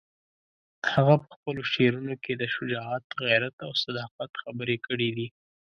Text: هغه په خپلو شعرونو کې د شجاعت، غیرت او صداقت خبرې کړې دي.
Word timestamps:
هغه 0.93 1.15
په 1.23 1.29
خپلو 1.35 1.61
شعرونو 1.73 2.15
کې 2.23 2.33
د 2.35 2.43
شجاعت، 2.55 3.05
غیرت 3.25 3.55
او 3.65 3.71
صداقت 3.83 4.31
خبرې 4.43 4.77
کړې 4.85 5.09
دي. 5.17 5.27